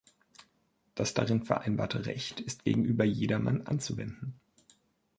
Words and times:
Das 0.95 1.13
darin 1.13 1.43
vereinbarte 1.43 2.07
Recht 2.07 2.39
ist 2.39 2.63
gegenüber 2.63 3.03
jedermann 3.05 3.61
anzuwenden. 3.67 4.33